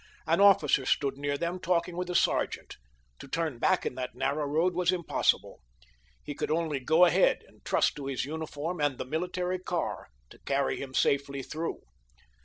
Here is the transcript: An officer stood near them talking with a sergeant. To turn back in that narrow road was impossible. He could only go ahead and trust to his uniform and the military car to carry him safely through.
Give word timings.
An 0.25 0.41
officer 0.41 0.83
stood 0.83 1.19
near 1.19 1.37
them 1.37 1.59
talking 1.59 1.95
with 1.95 2.09
a 2.09 2.15
sergeant. 2.15 2.77
To 3.19 3.27
turn 3.27 3.59
back 3.59 3.85
in 3.85 3.93
that 3.93 4.15
narrow 4.15 4.47
road 4.47 4.73
was 4.73 4.91
impossible. 4.91 5.61
He 6.23 6.33
could 6.33 6.49
only 6.49 6.79
go 6.79 7.05
ahead 7.05 7.43
and 7.47 7.63
trust 7.63 7.95
to 7.97 8.07
his 8.07 8.25
uniform 8.25 8.81
and 8.81 8.97
the 8.97 9.05
military 9.05 9.59
car 9.59 10.07
to 10.31 10.39
carry 10.39 10.81
him 10.81 10.95
safely 10.95 11.43
through. 11.43 11.81